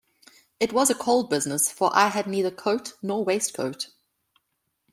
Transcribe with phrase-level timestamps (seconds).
[0.59, 3.89] It was a cold business, for I had neither coat nor waistcoat.